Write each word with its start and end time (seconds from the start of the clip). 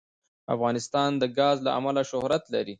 افغانستان 0.55 1.09
د 1.21 1.23
ګاز 1.37 1.57
له 1.65 1.71
امله 1.79 2.01
شهرت 2.11 2.43
لري. 2.53 2.69